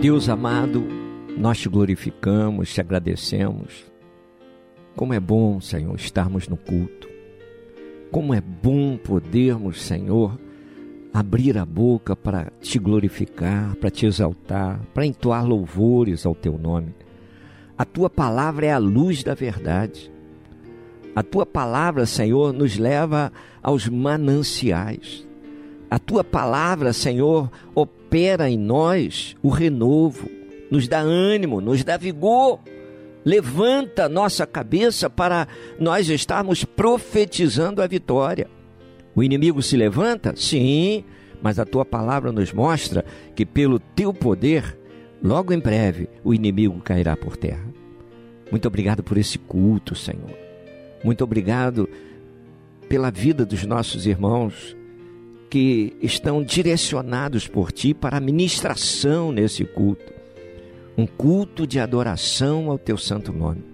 [0.00, 0.82] Deus amado,
[1.36, 3.84] nós te glorificamos, te agradecemos.
[4.96, 7.06] Como é bom, Senhor, estarmos no culto.
[8.10, 10.40] Como é bom podermos, Senhor,
[11.12, 16.94] abrir a boca para te glorificar, para te exaltar, para entoar louvores ao teu nome.
[17.76, 20.10] A tua palavra é a luz da verdade.
[21.14, 23.30] A tua palavra, Senhor, nos leva
[23.62, 25.28] aos mananciais.
[25.90, 27.50] A tua palavra, Senhor,
[28.10, 30.28] opera em nós o renovo,
[30.68, 32.58] nos dá ânimo, nos dá vigor.
[33.24, 35.46] Levanta nossa cabeça para
[35.78, 38.48] nós estarmos profetizando a vitória.
[39.14, 40.34] O inimigo se levanta?
[40.34, 41.04] Sim,
[41.40, 43.04] mas a tua palavra nos mostra
[43.36, 44.76] que pelo teu poder,
[45.22, 47.64] logo em breve, o inimigo cairá por terra.
[48.50, 50.36] Muito obrigado por esse culto, Senhor.
[51.04, 51.88] Muito obrigado
[52.88, 54.76] pela vida dos nossos irmãos
[55.50, 60.12] que estão direcionados por ti para a ministração nesse culto.
[60.96, 63.64] Um culto de adoração ao teu santo nome.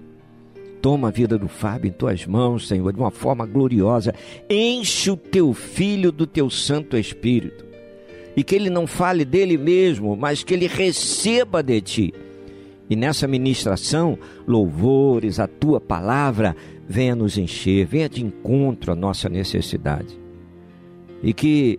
[0.81, 4.15] Toma a vida do Fábio em tuas mãos, Senhor, de uma forma gloriosa.
[4.49, 7.65] Enche o teu filho do teu Santo Espírito.
[8.35, 12.15] E que ele não fale dele mesmo, mas que ele receba de ti.
[12.89, 16.55] E nessa ministração, louvores, a tua palavra
[16.89, 20.26] venha nos encher, venha de encontro à nossa necessidade
[21.23, 21.79] e que,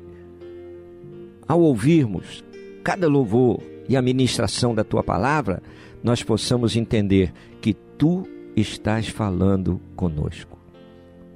[1.48, 2.44] ao ouvirmos
[2.84, 5.62] cada louvor e a ministração da tua palavra,
[6.04, 10.58] nós possamos entender que tu estás falando conosco.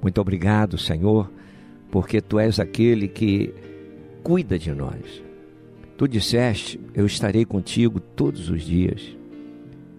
[0.02, 1.32] Muito obrigado, Senhor,
[1.92, 3.54] porque tu és aquele que
[4.24, 5.24] cuida de nós.
[5.98, 9.16] Tu disseste: Eu estarei contigo todos os dias.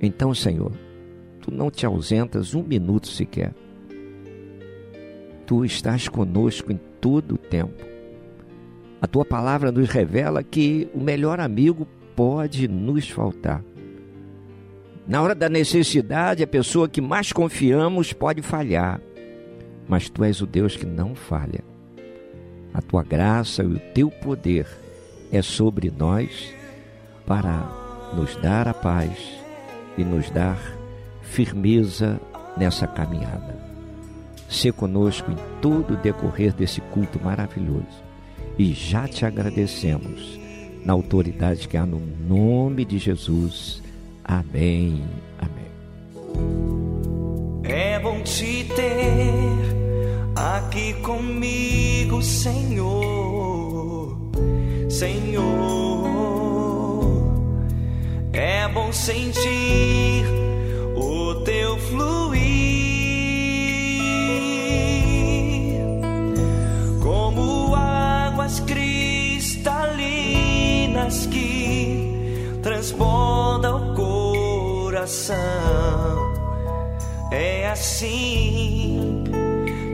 [0.00, 0.72] Então, Senhor,
[1.40, 3.54] tu não te ausentas um minuto sequer.
[5.46, 7.91] Tu estás conosco em todo o tempo.
[9.02, 13.60] A tua palavra nos revela que o melhor amigo pode nos faltar.
[15.08, 19.00] Na hora da necessidade, a pessoa que mais confiamos pode falhar,
[19.88, 21.64] mas tu és o Deus que não falha.
[22.72, 24.68] A tua graça e o teu poder
[25.32, 26.54] é sobre nós
[27.26, 29.18] para nos dar a paz
[29.98, 30.56] e nos dar
[31.22, 32.20] firmeza
[32.56, 33.58] nessa caminhada.
[34.48, 38.11] Se conosco em todo o decorrer desse culto maravilhoso
[38.58, 40.38] e já te agradecemos
[40.84, 43.82] na autoridade que há no nome de Jesus.
[44.24, 45.02] Amém.
[45.38, 45.70] Amém.
[47.64, 49.72] É bom te ter
[50.34, 54.18] aqui comigo, Senhor.
[54.88, 56.02] Senhor.
[58.32, 60.24] É bom sentir
[60.96, 62.21] o teu fluir
[75.02, 76.32] coração.
[77.32, 79.24] É assim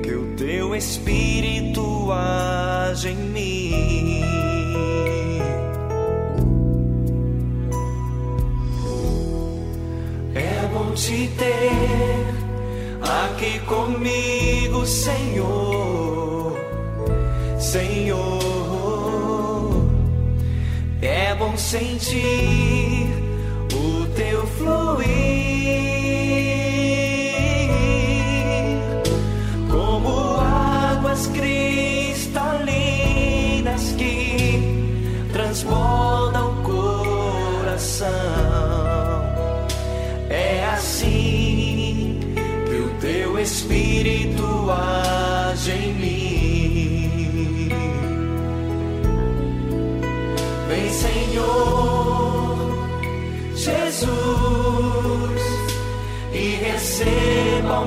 [0.02, 4.22] que o teu espírito age em mim.
[10.34, 12.26] É bom te ter
[13.00, 16.58] aqui comigo, Senhor.
[17.58, 18.38] Senhor,
[21.00, 22.67] é bom sentir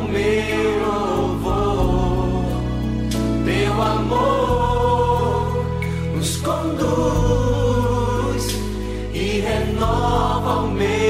[0.03, 2.45] meu louvor.
[3.45, 5.65] Teu amor
[6.15, 6.95] nos conduz
[9.13, 11.00] e renova o meu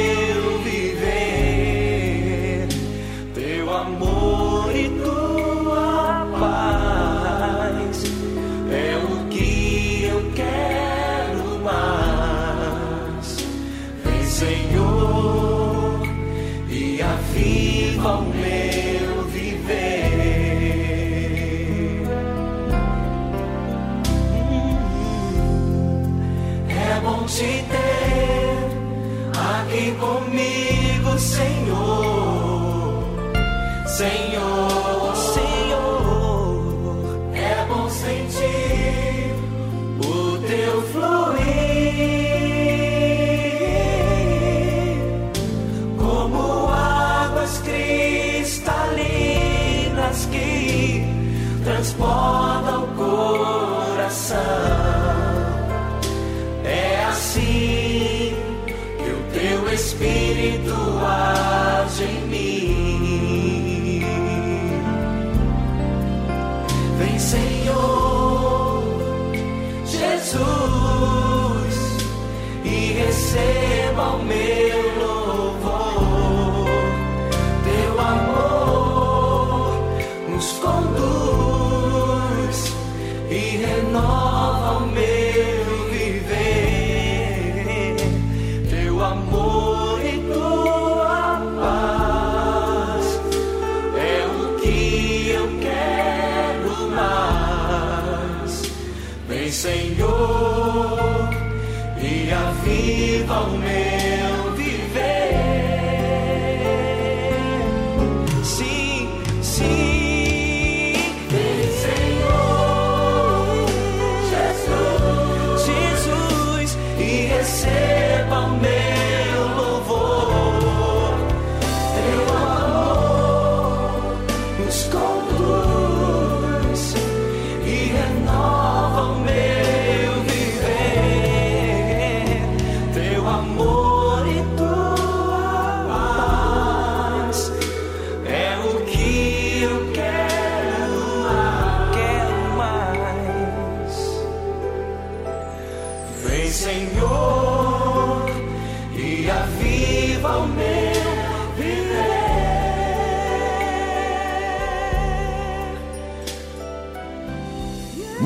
[103.22, 104.01] aviva o meu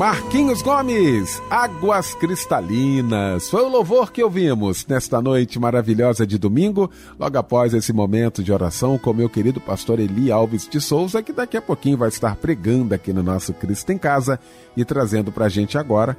[0.06, 3.50] Marquinhos Gomes, Águas Cristalinas.
[3.50, 8.52] Foi o louvor que ouvimos nesta noite maravilhosa de domingo, logo após esse momento de
[8.52, 12.36] oração com meu querido pastor Eli Alves de Souza, que daqui a pouquinho vai estar
[12.36, 14.38] pregando aqui no nosso Cristo em Casa
[14.76, 16.16] e trazendo para a gente agora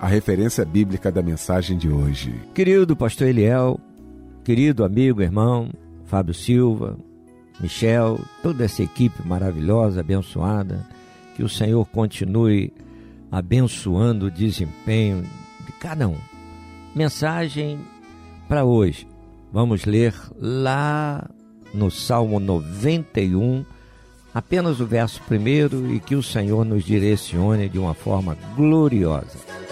[0.00, 2.32] a referência bíblica da mensagem de hoje.
[2.54, 3.80] Querido pastor Eliel,
[4.44, 5.68] querido amigo, irmão
[6.04, 6.96] Fábio Silva,
[7.58, 10.86] Michel, toda essa equipe maravilhosa, abençoada,
[11.34, 12.72] que o Senhor continue
[13.30, 15.22] abençoando o desempenho
[15.64, 16.18] de cada um.
[16.94, 17.78] Mensagem
[18.48, 19.06] para hoje.
[19.52, 21.28] Vamos ler lá
[21.72, 23.64] no Salmo 91,
[24.34, 29.65] apenas o verso primeiro, e que o Senhor nos direcione de uma forma gloriosa.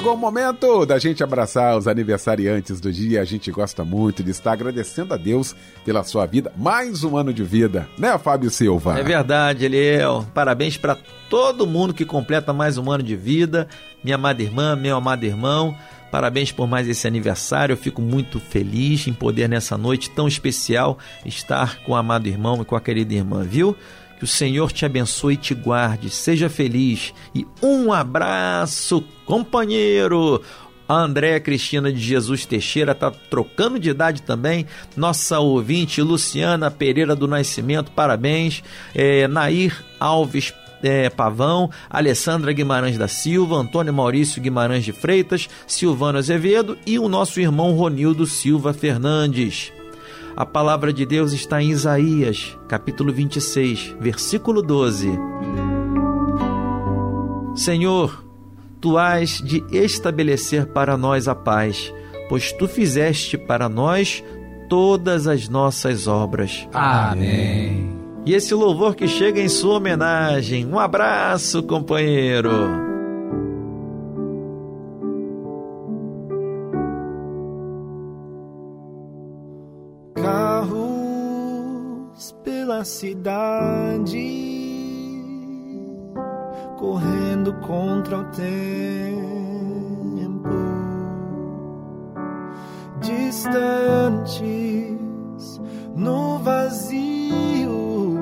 [0.00, 3.20] Chegou o momento da gente abraçar os aniversariantes do dia.
[3.20, 5.54] A gente gosta muito de estar agradecendo a Deus
[5.84, 6.50] pela sua vida.
[6.56, 8.98] Mais um ano de vida, né, Fábio Silva?
[8.98, 10.24] É verdade, Eliel.
[10.32, 10.96] Parabéns para
[11.28, 13.68] todo mundo que completa mais um ano de vida.
[14.02, 15.76] Minha amada irmã, meu amado irmão.
[16.10, 17.74] Parabéns por mais esse aniversário.
[17.74, 22.62] Eu fico muito feliz em poder, nessa noite tão especial, estar com o amado irmão
[22.62, 23.76] e com a querida irmã, viu?
[24.20, 26.10] Que o Senhor te abençoe e te guarde.
[26.10, 27.14] Seja feliz.
[27.34, 30.42] E um abraço, companheiro.
[30.86, 34.66] A Andréa Cristina de Jesus Teixeira está trocando de idade também.
[34.94, 38.62] Nossa ouvinte Luciana Pereira do Nascimento, parabéns.
[38.94, 46.18] É, Nair Alves é, Pavão, Alessandra Guimarães da Silva, Antônio Maurício Guimarães de Freitas, Silvano
[46.18, 49.72] Azevedo e o nosso irmão Ronildo Silva Fernandes.
[50.36, 55.10] A palavra de Deus está em Isaías, capítulo 26, versículo 12.
[57.54, 58.24] Senhor,
[58.80, 61.92] tu has de estabelecer para nós a paz,
[62.28, 64.24] pois tu fizeste para nós
[64.68, 66.66] todas as nossas obras.
[66.72, 67.98] Amém.
[68.24, 70.66] E esse louvor que chega em sua homenagem.
[70.66, 72.89] Um abraço, companheiro.
[82.80, 84.16] Pela cidade,
[86.78, 88.48] correndo contra o tempo,
[93.02, 94.40] distantes
[95.94, 98.16] no vazio,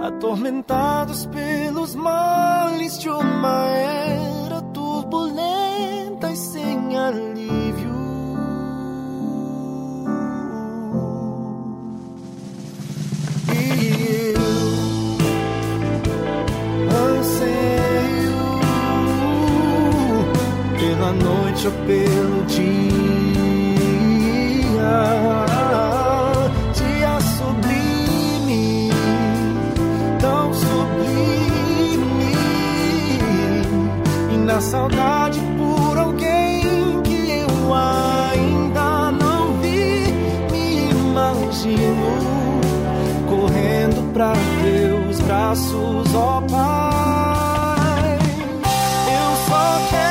[0.00, 7.29] atormentados pelos males de uma era turbulenta e sem alívio.
[21.66, 22.64] Ou pelo dia,
[26.72, 28.90] dia sublime,
[30.18, 32.34] tão sublime,
[34.32, 40.14] e na saudade por alguém que eu ainda não vi,
[40.50, 42.60] me imagino
[43.28, 48.18] correndo pra teus braços, ó Pai.
[49.12, 50.09] Eu só quero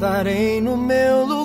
[0.00, 1.39] Estarei no meu lugar.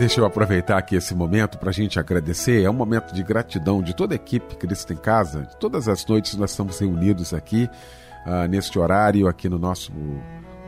[0.00, 2.64] Deixa eu aproveitar aqui esse momento para a gente agradecer.
[2.64, 5.42] É um momento de gratidão de toda a equipe Cristo em Casa.
[5.60, 7.68] Todas as noites nós estamos reunidos aqui,
[8.24, 9.92] ah, neste horário, aqui no nosso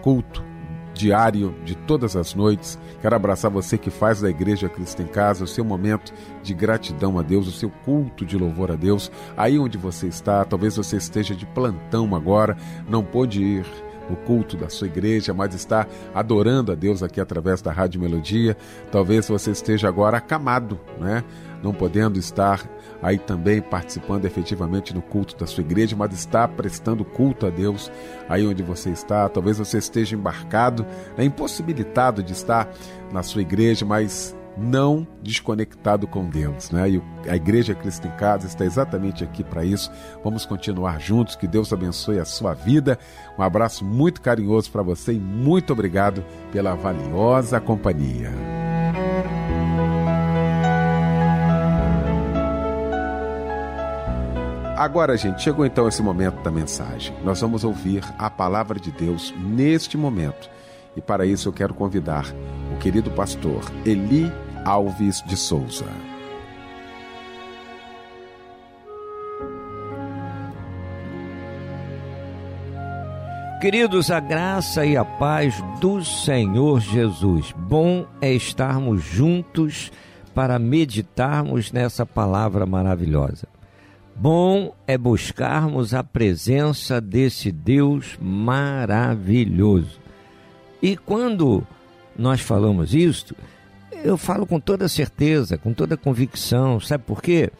[0.02, 0.44] culto
[0.92, 2.78] diário de todas as noites.
[3.00, 6.12] Quero abraçar você que faz da Igreja Cristo em Casa o seu momento
[6.42, 9.10] de gratidão a Deus, o seu culto de louvor a Deus.
[9.34, 12.54] Aí onde você está, talvez você esteja de plantão agora,
[12.86, 13.66] não pôde ir
[14.12, 18.56] no culto da sua igreja, mas está adorando a Deus aqui através da Rádio Melodia.
[18.90, 21.24] Talvez você esteja agora acamado, né?
[21.62, 22.68] Não podendo estar
[23.00, 27.90] aí também participando efetivamente no culto da sua igreja, mas está prestando culto a Deus
[28.28, 29.28] aí onde você está.
[29.28, 30.84] Talvez você esteja embarcado,
[31.16, 32.70] né, impossibilitado de estar
[33.12, 36.90] na sua igreja, mas não desconectado com Deus, né?
[36.90, 39.90] E a Igreja Cristo em Casa está exatamente aqui para isso.
[40.22, 41.36] Vamos continuar juntos.
[41.36, 42.98] Que Deus abençoe a sua vida.
[43.38, 48.30] Um abraço muito carinhoso para você e muito obrigado pela valiosa companhia.
[54.76, 57.14] Agora, gente, chegou então esse momento da mensagem.
[57.22, 60.50] Nós vamos ouvir a palavra de Deus neste momento.
[60.96, 62.26] E para isso eu quero convidar
[62.82, 64.28] querido pastor Eli
[64.64, 65.86] Alves de Souza.
[73.60, 77.54] Queridos, a graça e a paz do Senhor Jesus.
[77.56, 79.92] Bom é estarmos juntos
[80.34, 83.46] para meditarmos nessa palavra maravilhosa.
[84.16, 90.00] Bom é buscarmos a presença desse Deus maravilhoso.
[90.82, 91.64] E quando
[92.16, 93.34] nós falamos isto,
[94.04, 96.80] eu falo com toda certeza, com toda convicção.
[96.80, 97.50] Sabe por quê?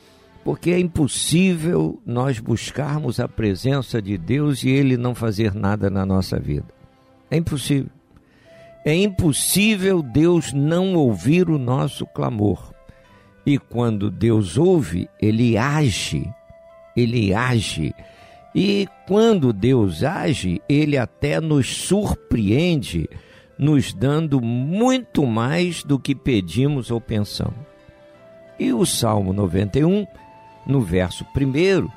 [0.45, 6.05] Porque é impossível nós buscarmos a presença de Deus e Ele não fazer nada na
[6.05, 6.67] nossa vida.
[7.31, 7.91] É impossível.
[8.85, 12.73] É impossível Deus não ouvir o nosso clamor.
[13.47, 16.29] E quando Deus ouve, Ele age.
[16.97, 17.95] Ele age.
[18.55, 23.09] E quando Deus age, Ele até nos surpreende
[23.63, 27.55] nos dando muito mais do que pedimos ou pensamos.
[28.59, 30.05] E o Salmo 91,
[30.67, 31.89] no verso 1,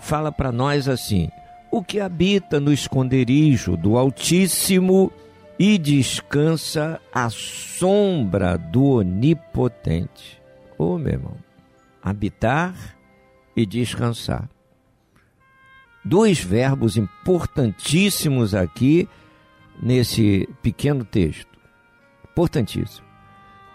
[0.00, 1.30] fala para nós assim:
[1.70, 5.12] O que habita no esconderijo do Altíssimo
[5.58, 10.42] e descansa à sombra do Onipotente.
[10.76, 11.36] Ô oh, meu irmão,
[12.02, 12.74] habitar
[13.56, 14.48] e descansar.
[16.04, 19.08] Dois verbos importantíssimos aqui
[19.80, 21.58] nesse pequeno texto.
[22.30, 23.06] Importantíssimo.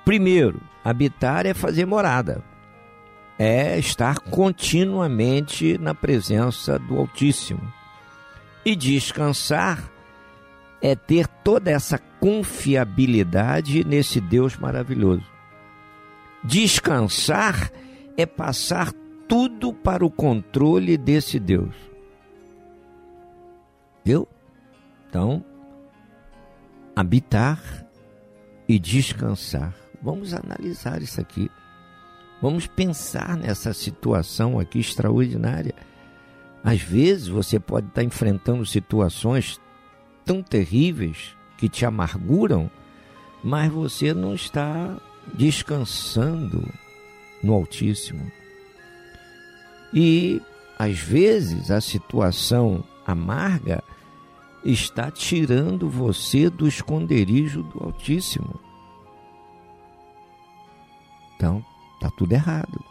[0.03, 2.43] Primeiro, habitar é fazer morada.
[3.37, 7.61] É estar continuamente na presença do Altíssimo.
[8.65, 9.91] E descansar
[10.81, 15.23] é ter toda essa confiabilidade nesse Deus maravilhoso.
[16.43, 17.71] Descansar
[18.15, 18.91] é passar
[19.27, 21.75] tudo para o controle desse Deus.
[24.03, 24.27] Viu?
[25.09, 25.43] Então,
[26.97, 27.61] habitar
[28.67, 29.71] e descansar.
[30.01, 31.47] Vamos analisar isso aqui.
[32.41, 35.75] Vamos pensar nessa situação aqui extraordinária.
[36.63, 39.61] Às vezes você pode estar enfrentando situações
[40.25, 42.69] tão terríveis que te amarguram,
[43.43, 44.97] mas você não está
[45.35, 46.67] descansando
[47.43, 48.31] no Altíssimo.
[49.93, 50.41] E
[50.79, 53.83] às vezes a situação amarga
[54.71, 58.59] está tirando você do esconderijo do Altíssimo.
[61.35, 61.63] Então,
[61.95, 62.83] está tudo errado.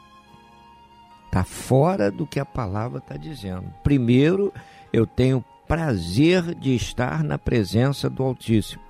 [1.26, 3.70] Está fora do que a palavra está dizendo.
[3.82, 4.52] Primeiro,
[4.90, 8.82] eu tenho prazer de estar na presença do Altíssimo.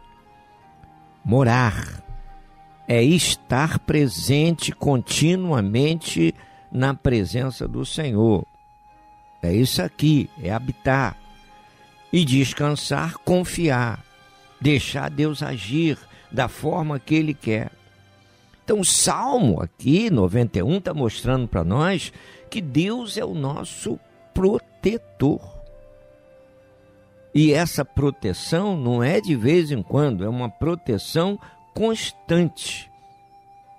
[1.25, 2.05] Morar
[2.87, 6.33] é estar presente continuamente
[6.71, 8.47] na presença do Senhor.
[9.43, 11.26] É isso aqui, é habitar
[12.13, 14.05] e descansar, confiar,
[14.61, 15.99] deixar Deus agir
[16.31, 17.71] da forma que Ele quer.
[18.65, 22.13] Então, o Salmo aqui, 91, está mostrando para nós
[22.51, 23.99] que Deus é o nosso
[24.35, 25.41] protetor.
[27.35, 31.39] E essa proteção não é de vez em quando, é uma proteção
[31.75, 32.91] constante.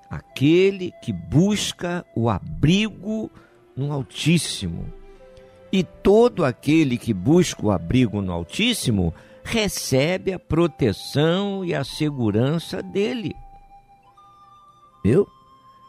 [0.10, 3.30] Aquele que busca o abrigo
[3.76, 4.86] no Altíssimo
[5.72, 12.82] e todo aquele que busca o abrigo no Altíssimo recebe a proteção e a segurança
[12.82, 13.36] dele.
[15.04, 15.28] Viu?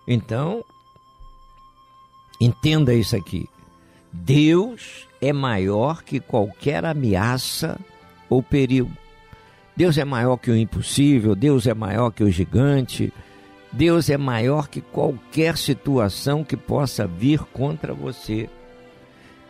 [0.06, 0.64] Então,
[2.40, 3.48] entenda isso aqui.
[4.12, 7.78] Deus é maior que qualquer ameaça
[8.28, 8.90] ou perigo.
[9.76, 13.12] Deus é maior que o impossível, Deus é maior que o gigante,
[13.70, 18.48] Deus é maior que qualquer situação que possa vir contra você.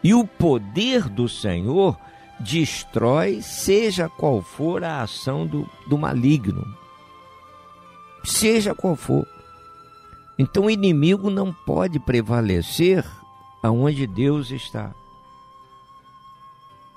[0.03, 1.99] E o poder do Senhor
[2.39, 6.65] destrói, seja qual for a ação do, do maligno.
[8.25, 9.27] Seja qual for.
[10.39, 13.05] Então o inimigo não pode prevalecer
[13.63, 14.95] aonde Deus está.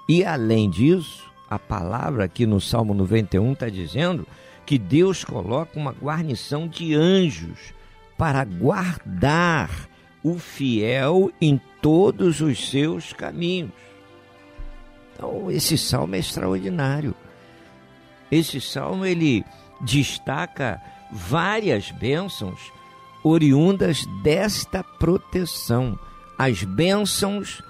[0.07, 4.27] E além disso, a palavra aqui no Salmo 91 está dizendo
[4.65, 7.73] que Deus coloca uma guarnição de anjos
[8.17, 9.89] para guardar
[10.23, 13.71] o fiel em todos os seus caminhos.
[15.13, 17.15] Então, esse salmo é extraordinário.
[18.31, 19.43] Esse salmo ele
[19.81, 20.81] destaca
[21.11, 22.71] várias bênçãos
[23.23, 25.99] oriundas desta proteção.
[26.37, 27.61] As bênçãos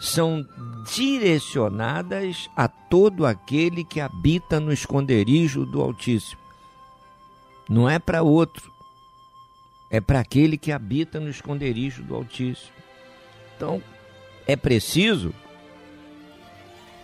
[0.00, 0.46] são
[0.94, 6.40] direcionadas a todo aquele que habita no esconderijo do Altíssimo.
[7.68, 8.72] Não é para outro,
[9.90, 12.72] é para aquele que habita no esconderijo do Altíssimo.
[13.56, 13.82] Então,
[14.46, 15.34] é preciso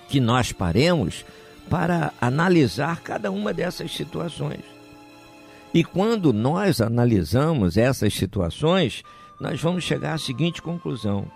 [0.08, 1.24] que nós paremos
[1.68, 4.60] para analisar cada uma dessas situações.
[5.72, 9.02] E quando nós analisamos essas situações,
[9.40, 11.26] nós vamos chegar à seguinte conclusão: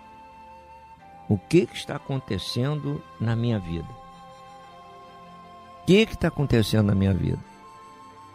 [1.27, 3.89] o que, que está acontecendo na minha vida?
[5.81, 7.43] O que que está acontecendo na minha vida?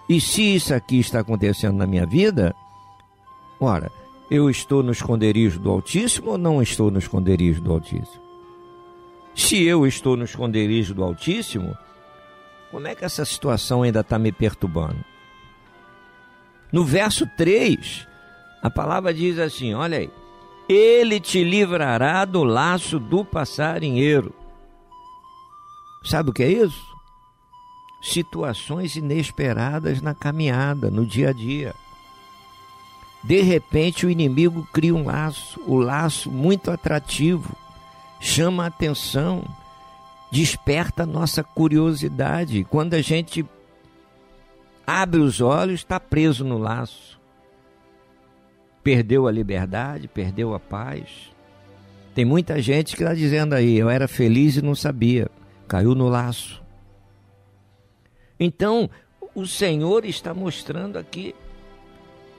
[0.09, 2.55] E se isso aqui está acontecendo na minha vida,
[3.61, 3.91] ora,
[4.31, 8.23] eu estou no esconderijo do Altíssimo ou não estou no esconderijo do Altíssimo?
[9.35, 11.77] Se eu estou no esconderijo do Altíssimo,
[12.71, 15.05] como é que essa situação ainda está me perturbando?
[16.73, 18.07] No verso 3,
[18.63, 20.11] a palavra diz assim: olha aí,
[20.69, 24.35] ele te livrará do laço do passarinheiro.
[26.05, 26.85] Sabe o que é isso?
[28.03, 31.75] Situações inesperadas na caminhada, no dia a dia.
[33.25, 37.57] De repente o inimigo cria um laço, o laço muito atrativo,
[38.21, 39.43] chama a atenção,
[40.31, 42.65] desperta a nossa curiosidade.
[42.65, 43.45] Quando a gente
[44.87, 47.19] abre os olhos, está preso no laço.
[48.83, 51.33] Perdeu a liberdade, perdeu a paz.
[52.15, 55.31] Tem muita gente que está dizendo aí, eu era feliz e não sabia,
[55.67, 56.63] caiu no laço.
[58.39, 58.91] Então,
[59.35, 61.35] o Senhor está mostrando aqui.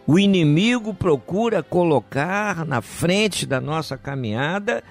[0.08, 4.84] O inimigo procura colocar na frente da nossa caminhada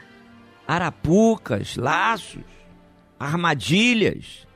[0.67, 2.43] arapucas, laços,
[3.19, 4.47] armadilhas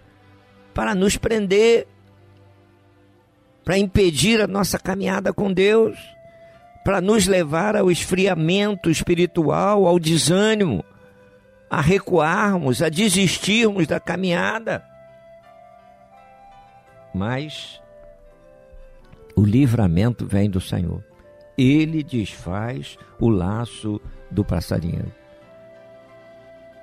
[0.75, 1.87] para nos prender,
[3.65, 5.99] para impedir a nossa caminhada com Deus,
[6.85, 10.85] para nos levar ao esfriamento espiritual, ao desânimo,
[11.71, 14.83] a recuarmos, a desistirmos da caminhada.
[17.15, 17.81] Mas
[19.39, 21.01] o livramento vem do Senhor.
[21.57, 25.13] Ele desfaz o laço do passarinheiro.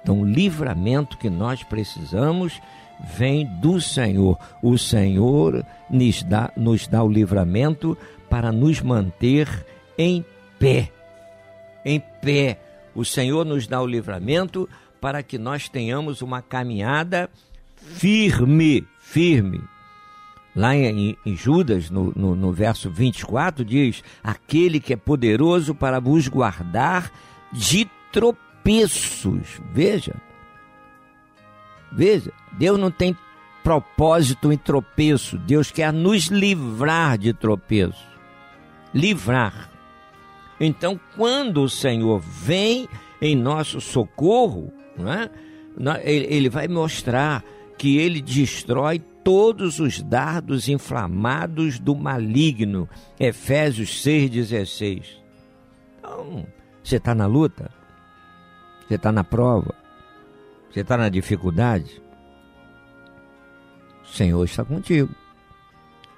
[0.02, 2.62] Então, o livramento que nós precisamos
[3.18, 4.38] vem do Senhor.
[4.64, 7.98] O Senhor nos dá, nos dá o livramento
[8.30, 9.66] para nos manter
[9.98, 10.24] em
[10.58, 10.90] pé.
[11.84, 12.58] Em pé.
[12.96, 14.70] O Senhor nos dá o livramento
[15.02, 17.30] para que nós tenhamos uma caminhada
[17.76, 19.62] firme, firme.
[20.56, 26.00] Lá em, em Judas, no, no, no verso 24, diz: Aquele que é poderoso para
[26.00, 27.12] vos guardar
[27.52, 29.60] de tropeços.
[29.74, 30.16] Veja,
[31.92, 33.18] veja, Deus não tem
[33.62, 38.06] propósito em tropeço, Deus quer nos livrar de tropeço.
[38.94, 39.70] Livrar.
[40.58, 42.88] Então, quando o Senhor vem
[43.22, 45.30] em nosso socorro, né,
[46.04, 47.44] ele vai mostrar
[47.78, 52.88] que ele destrói todos os dardos inflamados do maligno.
[53.20, 55.04] Efésios 6,16.
[55.98, 56.46] Então,
[56.84, 57.72] você está na luta?
[58.88, 59.74] Você está na prova?
[60.70, 62.00] Você está na dificuldade?
[64.04, 65.10] O Senhor está contigo.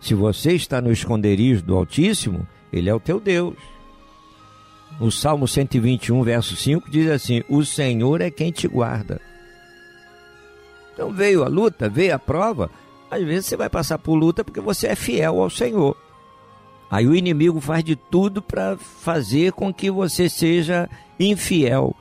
[0.01, 3.55] Se você está no esconderijo do Altíssimo, Ele é o teu Deus.
[4.99, 9.21] O Salmo 121, verso 5 diz assim: O Senhor é quem te guarda.
[10.93, 12.69] Então veio a luta, veio a prova.
[13.09, 15.95] Às vezes você vai passar por luta porque você é fiel ao Senhor.
[16.89, 20.89] Aí o inimigo faz de tudo para fazer com que você seja
[21.19, 21.95] infiel.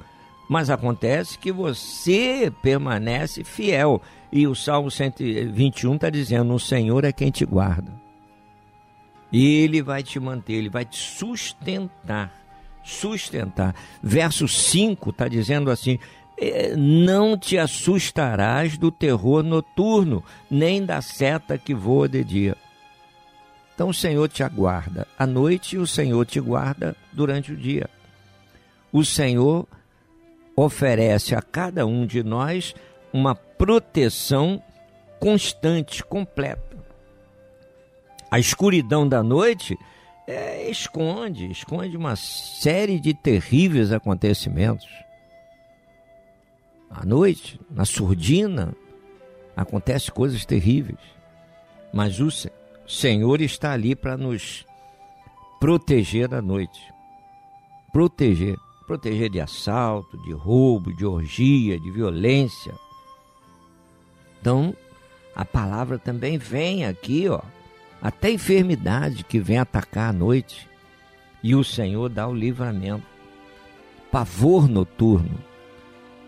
[0.49, 4.01] Mas acontece que você permanece fiel.
[4.31, 7.92] E o Salmo 121 está dizendo: O Senhor é quem te guarda.
[9.33, 12.33] Ele vai te manter, ele vai te sustentar.
[12.85, 13.75] Sustentar.
[14.01, 16.25] Verso 5 está dizendo assim: "É,
[16.77, 22.57] Não te assustarás do terror noturno, nem da seta que voa de dia.
[23.75, 27.88] Então o Senhor te aguarda à noite e o Senhor te guarda durante o dia.
[28.92, 29.66] O Senhor
[30.57, 32.75] oferece a cada um de nós
[33.12, 34.62] uma proteção
[35.20, 36.77] constante, completa.
[38.31, 39.79] A escuridão da noite
[40.27, 44.88] é, esconde, esconde uma série de terríveis acontecimentos.
[46.90, 48.75] À noite, na surdina,
[49.57, 51.01] acontecem coisas terríveis.
[51.92, 52.29] Mas o
[52.87, 54.64] Senhor está ali para nos
[55.61, 56.81] proteger da noite.
[57.92, 58.57] Proteger.
[58.87, 62.72] Proteger de assalto, de roubo, de orgia, de violência.
[64.40, 64.77] Então,
[65.35, 67.40] a palavra também vem aqui, ó,
[68.01, 70.68] até enfermidade que vem atacar à noite.
[71.42, 73.05] E o Senhor dá o livramento.
[74.11, 75.38] Pavor noturno.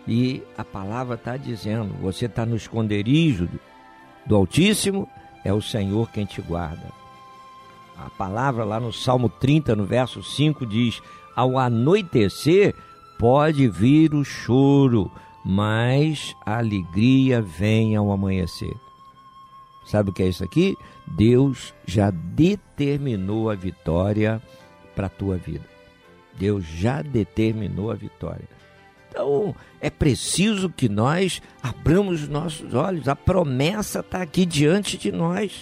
[0.09, 3.47] E a palavra está dizendo: você está no esconderijo
[4.25, 5.07] do Altíssimo,
[5.45, 6.91] é o Senhor quem te guarda.
[7.95, 11.03] A palavra lá no Salmo 30, no verso 5, diz:
[11.37, 12.75] Ao anoitecer
[13.19, 15.13] pode vir o choro,
[15.45, 18.75] mas a alegria vem ao amanhecer.
[19.85, 20.75] Sabe o que é isso aqui?
[21.07, 24.41] Deus já determinou a vitória
[24.95, 25.65] para a tua vida.
[26.39, 28.58] Deus já determinou a vitória.
[29.09, 33.09] Então, é preciso que nós abramos os nossos olhos.
[33.09, 35.53] A promessa está aqui diante de nós.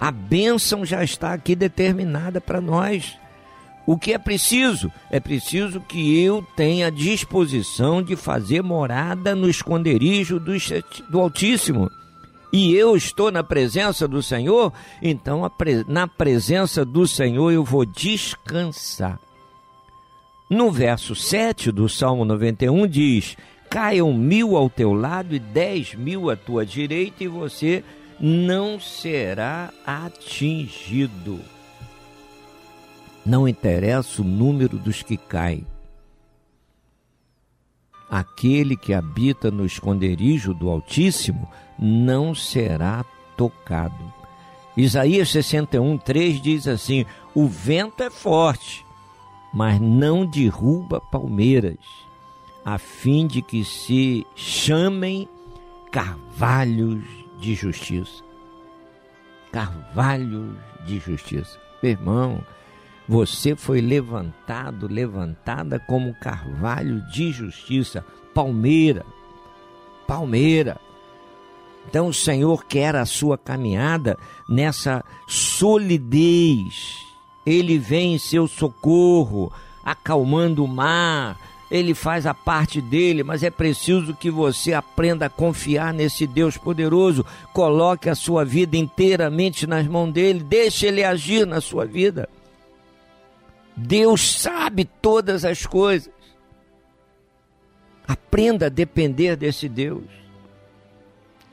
[0.00, 3.16] A bênção já está aqui determinada para nós.
[3.86, 4.90] O que é preciso?
[5.10, 11.90] É preciso que eu tenha disposição de fazer morada no esconderijo do Altíssimo
[12.52, 15.50] e eu estou na presença do Senhor, então
[15.88, 19.18] na presença do Senhor eu vou descansar.
[20.52, 23.38] No verso 7 do Salmo 91 diz:
[23.70, 27.82] Caiam mil ao teu lado e dez mil à tua direita, e você
[28.20, 31.40] não será atingido.
[33.24, 35.66] Não interessa o número dos que caem.
[38.10, 43.06] Aquele que habita no esconderijo do Altíssimo não será
[43.38, 44.12] tocado.
[44.76, 48.84] Isaías 61, 3 diz assim: O vento é forte,
[49.52, 51.78] mas não derruba palmeiras,
[52.64, 55.28] a fim de que se chamem
[55.90, 57.04] carvalhos
[57.38, 58.22] de justiça.
[59.50, 61.60] Carvalhos de justiça.
[61.82, 62.46] Meu irmão,
[63.06, 69.04] você foi levantado, levantada como carvalho de justiça, palmeira.
[70.06, 70.80] Palmeira.
[71.86, 74.16] Então o Senhor quer a sua caminhada
[74.48, 77.11] nessa solidez.
[77.44, 79.52] Ele vem em seu socorro,
[79.84, 81.38] acalmando o mar.
[81.70, 86.56] Ele faz a parte dele, mas é preciso que você aprenda a confiar nesse Deus
[86.56, 87.24] poderoso.
[87.52, 92.28] Coloque a sua vida inteiramente nas mãos dele, deixe ele agir na sua vida.
[93.74, 96.12] Deus sabe todas as coisas.
[98.06, 100.04] Aprenda a depender desse Deus.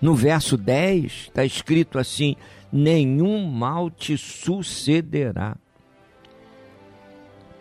[0.02, 2.36] No verso 10 está escrito assim:
[2.72, 5.56] nenhum mal te sucederá.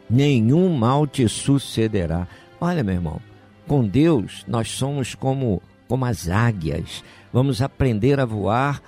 [0.08, 2.26] Nenhum mal te sucederá.
[2.60, 3.20] Olha, meu irmão,
[3.66, 7.04] com Deus nós somos como, como as águias.
[7.32, 8.82] Vamos aprender a voar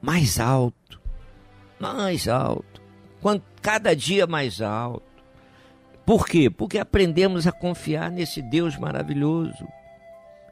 [0.00, 1.00] mais alto,
[1.80, 2.82] mais alto,
[3.62, 5.02] cada dia mais alto.
[6.04, 6.50] Por quê?
[6.50, 9.66] Porque aprendemos a confiar nesse Deus maravilhoso.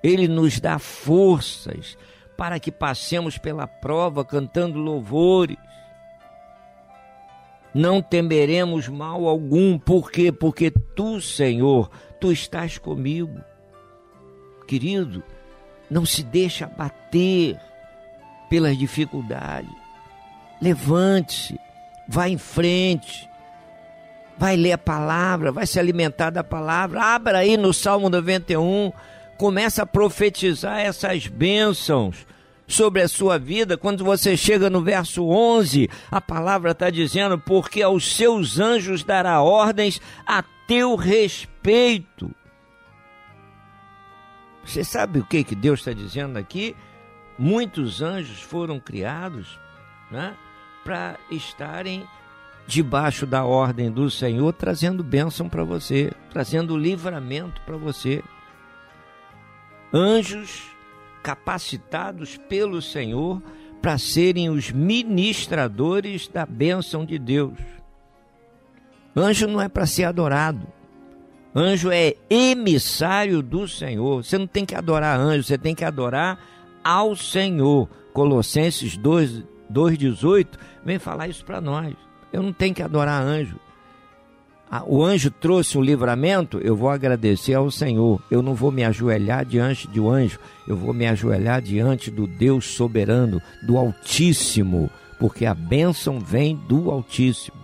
[0.02, 1.98] Ele nos dá forças
[2.36, 5.58] para que passemos pela prova cantando louvores.
[7.74, 10.32] Não temeremos mal algum, por quê?
[10.32, 13.40] Porque tu, Senhor, tu estás comigo.
[14.66, 15.22] Querido,
[15.90, 17.58] não se deixe abater
[18.48, 19.70] pelas dificuldades.
[20.60, 21.58] Levante-se,
[22.08, 23.28] vá em frente,
[24.36, 27.00] vai ler a palavra, vai se alimentar da palavra.
[27.02, 28.92] Abra aí no Salmo 91,
[29.38, 32.26] começa a profetizar essas bênçãos
[32.70, 33.76] sobre a sua vida.
[33.76, 39.42] Quando você chega no verso 11, a palavra está dizendo: Porque aos seus anjos dará
[39.42, 42.30] ordens a teu respeito.
[44.64, 46.76] Você sabe o que, que Deus está dizendo aqui?
[47.36, 49.58] Muitos anjos foram criados
[50.10, 50.36] né,
[50.84, 52.06] para estarem
[52.66, 58.22] debaixo da ordem do Senhor, trazendo bênção para você, trazendo livramento para você.
[59.92, 60.70] Anjos
[61.22, 63.42] capacitados pelo Senhor
[63.80, 67.58] para serem os ministradores da bênção de Deus.
[69.16, 70.66] Anjo não é para ser adorado.
[71.54, 74.22] Anjo é emissário do Senhor.
[74.22, 76.38] Você não tem que adorar anjo, você tem que adorar
[76.84, 77.88] ao Senhor.
[78.12, 80.46] Colossenses 2, 2,18
[80.84, 81.94] vem falar isso para nós.
[82.32, 83.56] Eu não tenho que adorar anjo.
[84.86, 88.22] O anjo trouxe um livramento, eu vou agradecer ao Senhor.
[88.30, 92.66] Eu não vou me ajoelhar diante um anjo, eu vou me ajoelhar diante do Deus
[92.66, 97.58] soberano, do Altíssimo, porque a bênção vem do Altíssimo.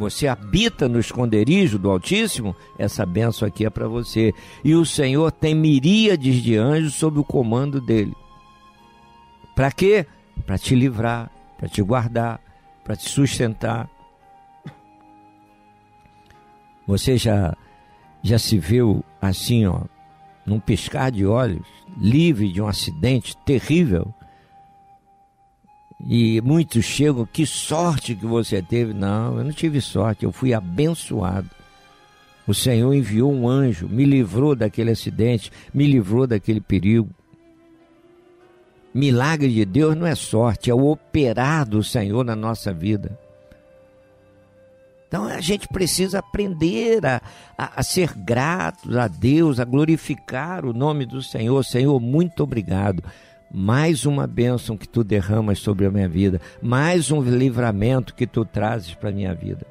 [0.00, 4.32] Você habita no esconderijo do Altíssimo, essa bênção aqui é para você.
[4.64, 8.16] E o Senhor tem miríades de anjos sob o comando dele.
[9.54, 10.06] Para quê?
[10.44, 12.40] Para te livrar, para te guardar,
[12.82, 13.88] para te sustentar.
[16.90, 17.56] Você já
[18.20, 19.82] já se viu assim, ó,
[20.44, 21.64] num piscar de olhos,
[21.96, 24.12] livre de um acidente terrível?
[26.04, 28.92] E muitos chegam, que sorte que você teve.
[28.92, 31.48] Não, eu não tive sorte, eu fui abençoado.
[32.44, 37.08] O Senhor enviou um anjo, me livrou daquele acidente, me livrou daquele perigo.
[38.92, 43.16] Milagre de Deus não é sorte, é o operar do Senhor na nossa vida.
[45.10, 47.20] Então a gente precisa aprender a,
[47.58, 51.64] a, a ser gratos a Deus, a glorificar o nome do Senhor.
[51.64, 53.02] Senhor, muito obrigado.
[53.52, 58.44] Mais uma bênção que tu derramas sobre a minha vida, mais um livramento que tu
[58.44, 59.66] trazes para a minha vida.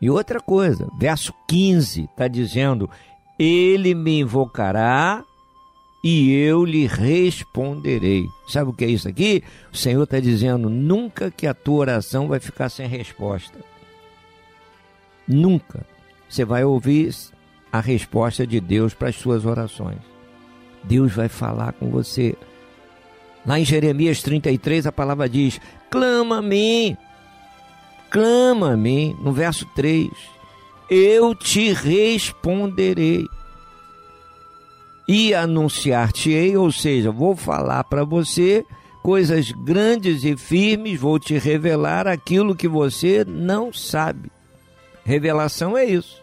[0.00, 2.88] E outra coisa, verso 15 está dizendo:
[3.38, 5.22] Ele me invocará
[6.10, 8.30] e eu lhe responderei.
[8.48, 9.44] Sabe o que é isso aqui?
[9.70, 13.58] O Senhor está dizendo: nunca que a tua oração vai ficar sem resposta.
[15.26, 15.86] Nunca.
[16.26, 17.14] Você vai ouvir
[17.70, 19.98] a resposta de Deus para as suas orações.
[20.82, 22.34] Deus vai falar com você.
[23.44, 26.96] Lá em Jeremias 33, a palavra diz: clama a mim,
[28.08, 30.08] clama a mim, no verso 3,
[30.88, 33.26] eu te responderei
[35.08, 38.62] e anunciar-te-ei, ou seja, vou falar para você
[39.02, 44.30] coisas grandes e firmes, vou te revelar aquilo que você não sabe.
[45.06, 46.22] Revelação é isso.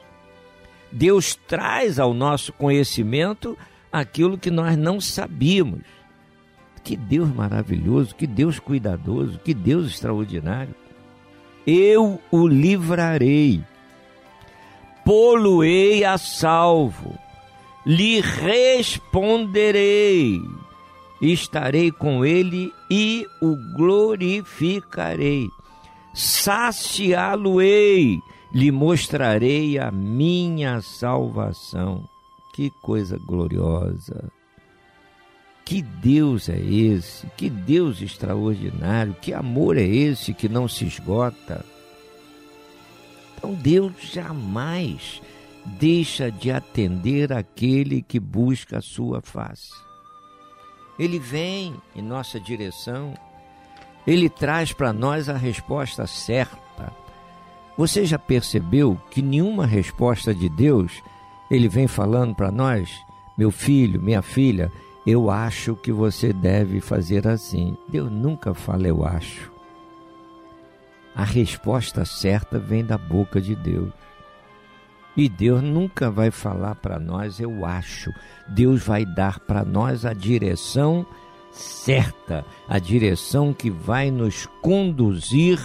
[0.92, 3.58] Deus traz ao nosso conhecimento
[3.92, 5.82] aquilo que nós não sabíamos.
[6.84, 10.76] Que Deus maravilhoso, que Deus cuidadoso, que Deus extraordinário.
[11.66, 13.64] Eu o livrarei,
[15.04, 17.25] poluei a salvo
[17.86, 20.42] lhe responderei,
[21.22, 25.50] estarei com ele e o glorificarei,
[26.14, 28.22] saciá-lo-ei,
[28.52, 32.04] lhe mostrarei a minha salvação.
[32.54, 34.32] Que coisa gloriosa!
[35.66, 37.28] Que Deus é esse?
[37.36, 39.14] Que Deus extraordinário!
[39.22, 41.66] Que amor é esse que não se esgota?
[43.36, 45.22] Então Deus jamais
[45.66, 49.74] deixa de atender aquele que busca a sua face.
[50.98, 53.14] Ele vem em nossa direção,
[54.08, 56.94] ele traz para nós a resposta certa.
[57.78, 61.02] Você já percebeu que nenhuma resposta de Deus
[61.50, 62.90] ele vem falando para nós,
[63.38, 64.72] meu filho, minha filha,
[65.06, 67.78] eu acho que você deve fazer assim.
[67.88, 69.52] Deus nunca fala eu acho.
[71.16, 73.92] A resposta certa vem da boca de Deus.
[75.18, 78.12] E Deus nunca vai falar para nós, eu acho.
[78.50, 81.06] Deus vai dar para nós a direção
[81.52, 85.58] certa, a direção que vai nos conduzir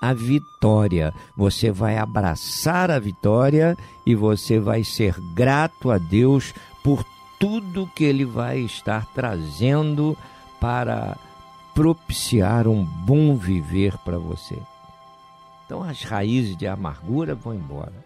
[0.00, 1.12] à vitória.
[1.36, 3.76] Você vai abraçar a vitória
[4.06, 7.04] e você vai ser grato a Deus por
[7.38, 10.16] tudo que Ele vai estar trazendo
[10.58, 11.18] para
[11.74, 14.56] propiciar um bom viver para você.
[15.66, 18.03] Então as raízes de amargura vão embora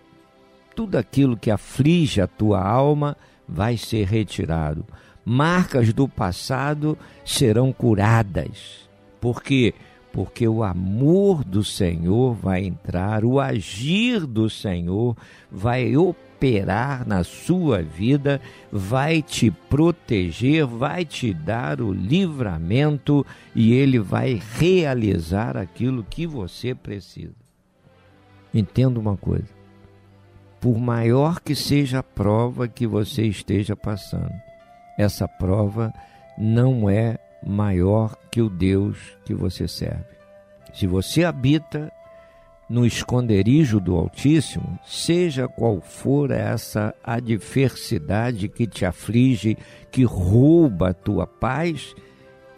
[0.79, 3.16] tudo aquilo que aflige a tua alma
[3.49, 4.85] vai ser retirado.
[5.24, 8.89] Marcas do passado serão curadas.
[9.20, 9.74] Por quê?
[10.12, 15.16] Porque o amor do Senhor vai entrar, o agir do Senhor
[15.51, 23.99] vai operar na sua vida, vai te proteger, vai te dar o livramento e ele
[23.99, 27.35] vai realizar aquilo que você precisa.
[28.55, 29.57] Entenda uma coisa
[30.61, 34.34] por maior que seja a prova que você esteja passando,
[34.98, 35.92] essa prova
[36.36, 40.18] não é maior que o Deus que você serve.
[40.72, 41.92] Se você habita
[42.68, 49.56] no esconderijo do Altíssimo, seja qual for essa adversidade que te aflige,
[49.90, 51.94] que rouba a tua paz,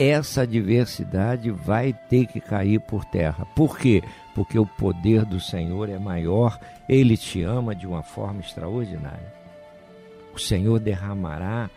[0.00, 3.44] essa adversidade vai ter que cair por terra.
[3.54, 4.02] Por quê?
[4.34, 9.34] Porque o poder do Senhor é maior, ele te ama de uma forma extraordinária.
[10.34, 11.68] O Senhor derramará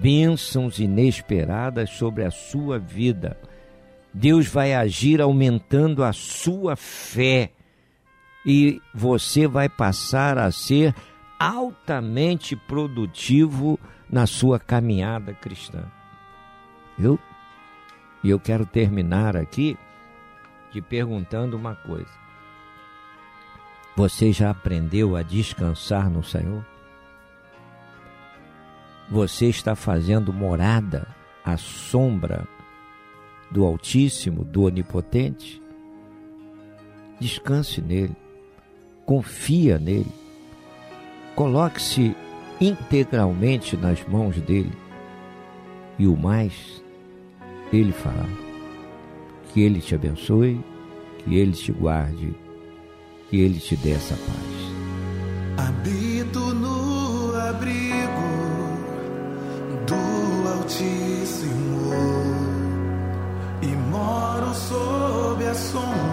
[0.00, 3.36] bênçãos inesperadas sobre a sua vida.
[4.14, 7.50] Deus vai agir aumentando a sua fé
[8.46, 10.94] e você vai passar a ser
[11.36, 13.76] altamente produtivo
[14.08, 15.82] na sua caminhada cristã.
[16.96, 17.18] Viu?
[18.22, 19.78] E eu quero terminar aqui
[20.70, 22.20] te perguntando uma coisa.
[23.96, 26.64] Você já aprendeu a descansar no Senhor?
[29.10, 31.08] Você está fazendo morada
[31.44, 32.46] à sombra
[33.50, 35.60] do Altíssimo, do Onipotente?
[37.18, 38.16] Descanse nele,
[39.04, 40.12] confia nele,
[41.34, 42.16] coloque-se
[42.60, 44.72] integralmente nas mãos dele
[45.98, 46.79] e o mais
[47.78, 48.26] ele fará.
[49.52, 50.60] Que ele te abençoe,
[51.18, 52.34] que ele te guarde,
[53.28, 55.66] que ele te dê essa paz.
[55.68, 58.30] Habito no abrigo
[59.86, 61.92] do Altíssimo
[63.62, 66.09] e moro sob a sombra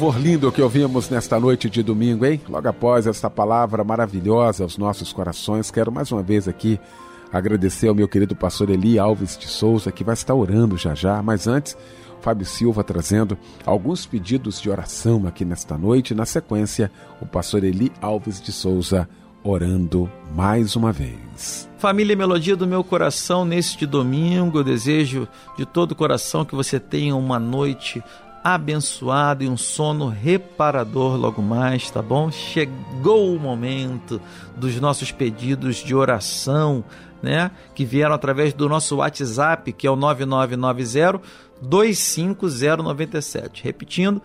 [0.00, 2.40] Louvor lindo que ouvimos nesta noite de domingo, hein?
[2.48, 6.80] Logo após esta palavra maravilhosa aos nossos corações, quero mais uma vez aqui
[7.30, 11.22] agradecer ao meu querido pastor Eli Alves de Souza, que vai estar orando já já,
[11.22, 11.76] mas antes,
[12.22, 13.36] Fábio Silva trazendo
[13.66, 16.14] alguns pedidos de oração aqui nesta noite.
[16.14, 16.90] Na sequência,
[17.20, 19.06] o pastor Eli Alves de Souza
[19.44, 21.68] orando mais uma vez.
[21.76, 25.28] Família Melodia do meu coração, neste domingo, eu desejo
[25.58, 28.02] de todo o coração que você tenha uma noite
[28.42, 32.30] abençoada e um sono reparador logo mais, tá bom?
[32.30, 34.20] Chegou o momento
[34.56, 36.82] dos nossos pedidos de oração,
[37.22, 37.50] né?
[37.74, 41.20] Que vieram através do nosso WhatsApp, que é o 9990
[41.60, 43.62] 25097.
[43.62, 44.22] Repetindo,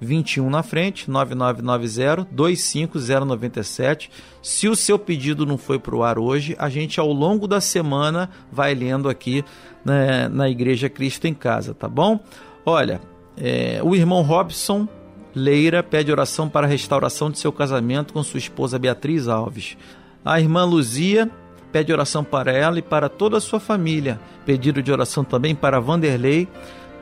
[0.00, 4.10] 21 na frente, 9990 25097.
[4.42, 7.60] Se o seu pedido não foi para o ar hoje, a gente ao longo da
[7.60, 9.44] semana vai lendo aqui
[9.84, 12.20] né, na Igreja Cristo em Casa, tá bom?
[12.64, 13.00] Olha,
[13.36, 14.88] é, o irmão Robson
[15.34, 19.76] Leira pede oração para a restauração de seu casamento com sua esposa Beatriz Alves.
[20.24, 21.30] A irmã Luzia
[21.70, 24.18] pede oração para ela e para toda a sua família.
[24.46, 26.48] Pedido de oração também para Vanderlei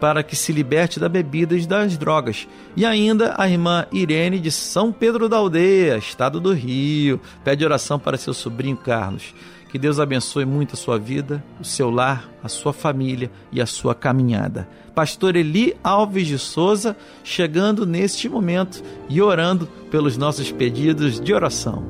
[0.00, 2.46] para que se liberte da bebida e das drogas.
[2.76, 7.98] E ainda a irmã Irene de São Pedro da Aldeia, estado do Rio, pede oração
[7.98, 9.34] para seu sobrinho Carlos.
[9.74, 13.66] Que Deus abençoe muito a sua vida, o seu lar, a sua família e a
[13.66, 14.68] sua caminhada.
[14.94, 21.82] Pastor Eli Alves de Souza chegando neste momento e orando pelos nossos pedidos de oração.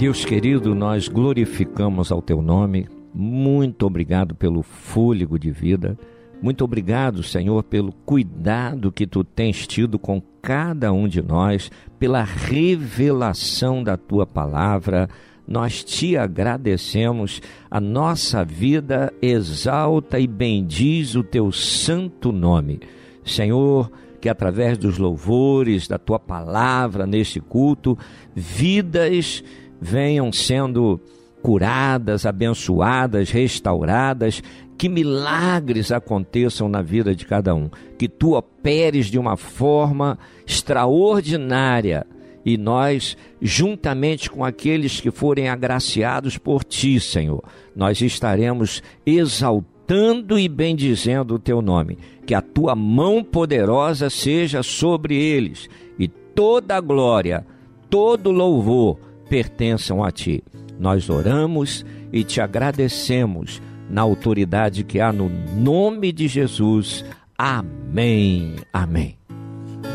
[0.00, 2.88] Deus querido, nós glorificamos ao teu nome.
[3.14, 5.96] Muito obrigado pelo fôlego de vida.
[6.42, 12.24] Muito obrigado, Senhor, pelo cuidado que tu tens tido com cada um de nós, pela
[12.24, 15.08] revelação da tua palavra.
[15.46, 17.40] Nós te agradecemos.
[17.70, 22.80] A nossa vida exalta e bendiz o teu santo nome.
[23.24, 23.90] Senhor,
[24.20, 27.96] que através dos louvores da tua palavra neste culto,
[28.34, 29.44] vidas
[29.80, 31.00] venham sendo
[31.42, 34.42] curadas, abençoadas, restauradas,
[34.78, 37.68] que milagres aconteçam na vida de cada um,
[37.98, 42.06] que tu operes de uma forma extraordinária
[42.44, 47.42] e nós, juntamente com aqueles que forem agraciados por ti, Senhor,
[47.74, 55.14] nós estaremos exaltando e bendizendo o teu nome, que a tua mão poderosa seja sobre
[55.14, 55.68] eles
[55.98, 57.46] e toda a glória,
[57.88, 60.42] todo louvor pertençam a ti.
[60.82, 67.04] Nós oramos e te agradecemos na autoridade que há no nome de Jesus.
[67.38, 68.56] Amém.
[68.72, 69.16] Amém.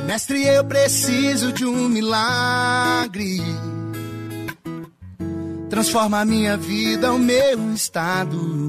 [0.06, 3.42] Mestre, eu preciso de um milagre.
[5.70, 8.68] Transforma a minha vida, o meu estado.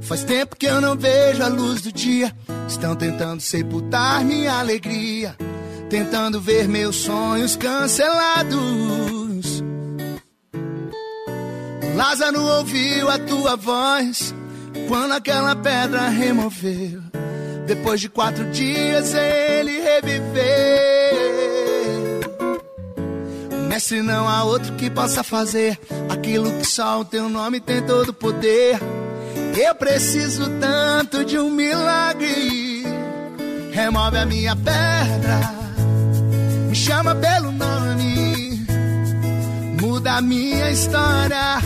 [0.00, 2.34] Faz tempo que eu não vejo a luz do dia.
[2.66, 5.36] Estão tentando sepultar minha alegria
[5.88, 8.56] tentando ver meus sonhos cancelados.
[11.94, 14.34] Lázaro ouviu a tua voz
[14.88, 17.00] quando aquela pedra removeu.
[17.66, 20.36] Depois de quatro dias ele reviveu.
[23.68, 25.78] Mestre, não há outro que possa fazer
[26.08, 28.78] aquilo que só o teu nome tem todo o poder.
[29.58, 32.84] Eu preciso tanto de um milagre.
[33.72, 35.65] Remove a minha pedra
[36.76, 38.66] chama pelo nome,
[39.80, 41.56] muda a minha história,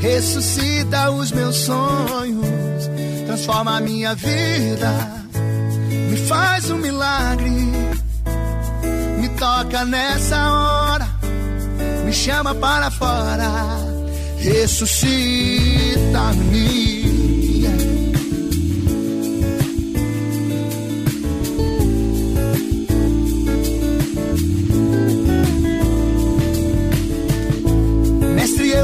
[0.00, 2.88] ressuscita os meus sonhos,
[3.26, 4.90] transforma a minha vida,
[6.10, 7.50] me faz um milagre,
[9.20, 11.06] me toca nessa hora,
[12.06, 13.50] me chama para fora,
[14.38, 17.03] ressuscita-me.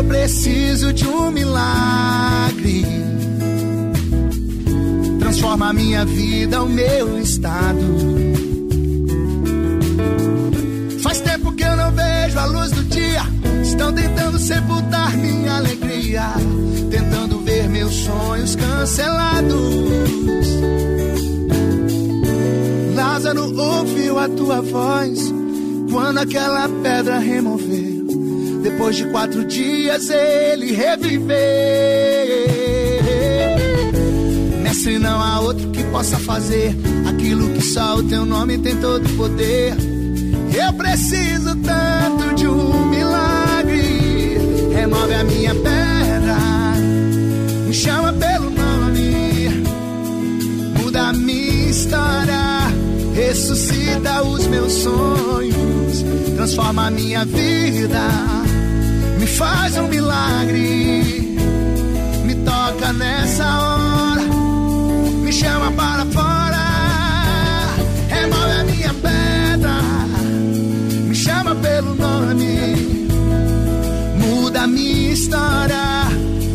[0.01, 2.87] Eu preciso de um milagre.
[5.19, 7.81] Transforma a minha vida, o meu estado.
[11.03, 13.23] Faz tempo que eu não vejo a luz do dia.
[13.63, 16.33] Estão tentando sepultar minha alegria.
[16.91, 19.81] Tentando ver meus sonhos cancelados.
[22.95, 25.33] Lázaro ouviu a tua voz
[25.91, 27.90] quando aquela pedra removeu
[28.61, 31.31] depois de quatro dias ele reviveu.
[34.63, 36.75] Mestre, não há outro que possa fazer
[37.09, 39.75] aquilo que só o teu nome tem todo o poder.
[40.55, 44.39] Eu preciso tanto de um milagre.
[44.75, 46.37] Remove a minha pedra,
[47.67, 49.49] me chama pelo nome,
[50.83, 52.73] muda a minha história,
[53.15, 56.05] ressuscita os meus sonhos,
[56.37, 58.40] transforma a minha vida
[59.41, 61.03] faz um milagre.
[62.27, 64.27] Me toca nessa hora,
[65.25, 66.67] me chama para fora,
[68.17, 69.77] remove a minha pedra,
[71.09, 72.55] me chama pelo nome,
[74.19, 75.87] muda a minha história,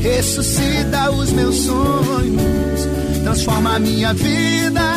[0.01, 2.79] ressuscita os meus sonhos,
[3.23, 4.87] transforma a minha vida,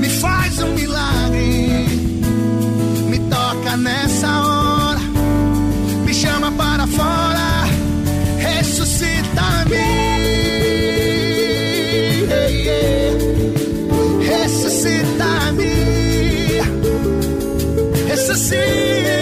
[0.00, 1.86] me faz um milagre,
[3.08, 4.51] me toca nessa hora.
[18.52, 19.21] Ressuscita-me.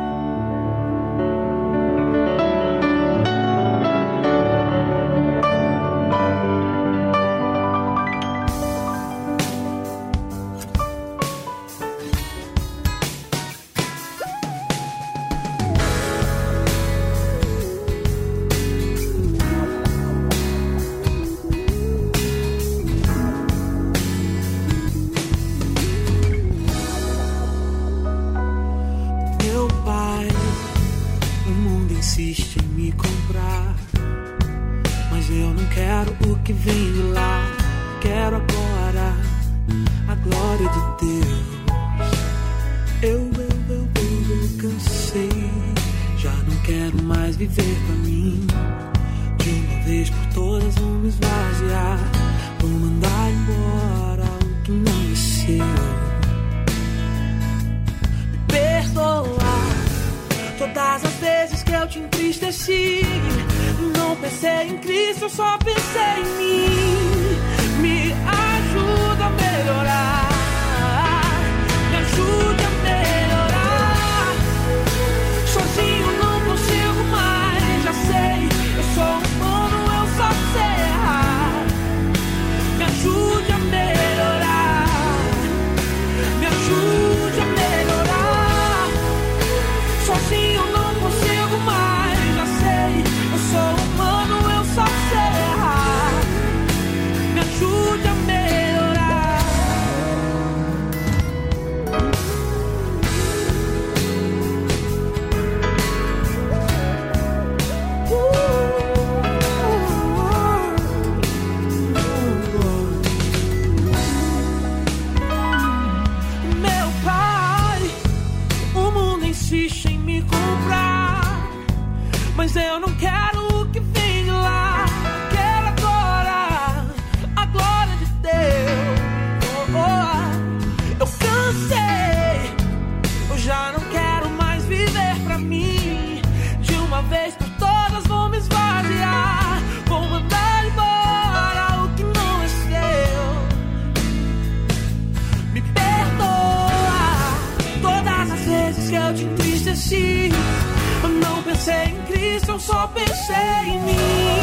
[152.87, 154.40] Pensei em mim.